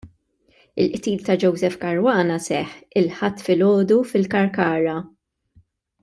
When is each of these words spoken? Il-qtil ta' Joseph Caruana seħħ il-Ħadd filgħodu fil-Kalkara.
Il-qtil 0.83 1.19
ta' 1.27 1.35
Joseph 1.43 1.77
Caruana 1.83 2.37
seħħ 2.47 2.71
il-Ħadd 3.01 3.01
filgħodu 3.49 3.99
fil-Kalkara. 4.13 4.97